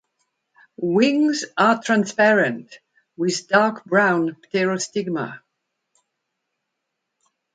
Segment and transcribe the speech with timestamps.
[0.77, 2.79] Wings are transparent
[3.17, 5.41] with dark brown pterostigma.